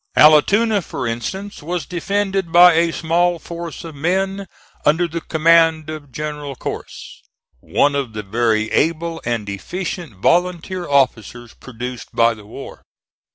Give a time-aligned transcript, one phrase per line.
[0.17, 4.47] Allatoona, for instance, was defended by a small force of men
[4.83, 7.21] under the command of General Corse,
[7.59, 12.81] one of the very able and efficient volunteer officers produced by the war.